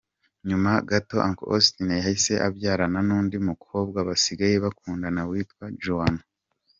Nyuma 0.47 0.71
gato 0.89 1.15
Uncle 1.27 1.49
Austin 1.55 1.89
yahise 1.99 2.33
abyarana 2.47 2.99
n’undi 3.07 3.37
mukobwa 3.47 3.97
basigaye 4.07 4.55
bakundana 4.65 5.21
witwa 5.29 5.65
Joannah. 5.83 6.25